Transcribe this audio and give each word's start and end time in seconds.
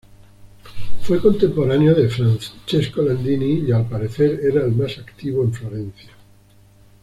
Fue 1.03 1.21
contemporáneo 1.21 1.93
de 1.93 2.09
Francesco 2.09 3.03
Landini 3.03 3.63
y 3.67 3.71
al 3.71 3.87
parecer 3.87 4.39
era 4.41 4.63
el 4.65 4.71
más 4.71 4.97
activo 4.97 5.43
en 5.43 5.53
Florencia. 5.53 6.09